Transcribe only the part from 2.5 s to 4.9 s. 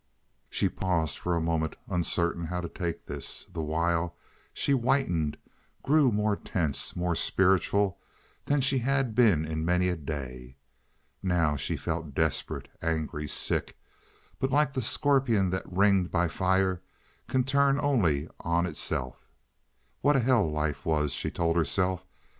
to take this, the while she